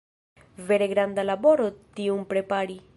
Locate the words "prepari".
2.35-2.85